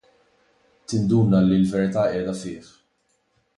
Tinduna 0.93 1.43
li 1.51 1.59
l-verità 1.61 2.09
qiegħda 2.15 2.37
fih. 2.43 2.67